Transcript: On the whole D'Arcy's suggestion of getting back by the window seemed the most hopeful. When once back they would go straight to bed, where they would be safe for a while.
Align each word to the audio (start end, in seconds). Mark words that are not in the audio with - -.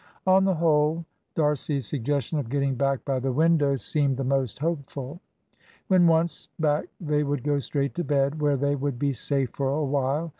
On 0.25 0.45
the 0.45 0.55
whole 0.55 1.05
D'Arcy's 1.35 1.85
suggestion 1.85 2.39
of 2.39 2.49
getting 2.49 2.73
back 2.73 3.05
by 3.05 3.19
the 3.19 3.31
window 3.31 3.75
seemed 3.75 4.17
the 4.17 4.23
most 4.23 4.57
hopeful. 4.57 5.21
When 5.89 6.07
once 6.07 6.49
back 6.57 6.85
they 6.99 7.21
would 7.21 7.43
go 7.43 7.59
straight 7.59 7.93
to 7.93 8.03
bed, 8.03 8.41
where 8.41 8.57
they 8.57 8.73
would 8.75 8.97
be 8.97 9.13
safe 9.13 9.51
for 9.51 9.69
a 9.69 9.85
while. 9.85 10.29